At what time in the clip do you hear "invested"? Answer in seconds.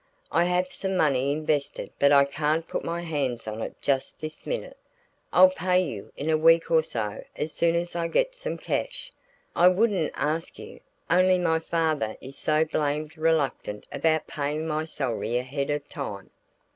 1.31-1.91